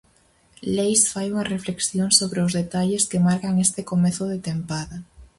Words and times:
Leis 0.77 1.01
fai 1.11 1.27
unha 1.33 1.49
reflexión 1.55 2.09
sobre 2.19 2.39
os 2.45 2.55
detalles 2.59 3.07
que 3.09 3.23
marcan 3.27 3.55
este 3.65 3.81
comezo 3.91 4.23
de 4.31 4.37
tempada. 4.49 4.97